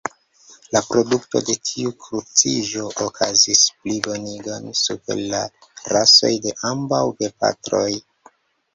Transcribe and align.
La 0.75 0.79
produkto 0.85 1.41
de 1.49 1.55
tiu 1.71 1.91
kruciĝo 2.05 2.87
okazigis 3.09 3.63
plibonigon 3.83 4.69
super 4.83 5.25
la 5.37 5.45
rasoj 5.95 6.35
de 6.49 6.59
ambaŭ 6.75 7.07
gepatroj. 7.25 7.89